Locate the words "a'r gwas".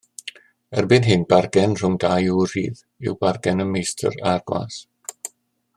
4.31-4.81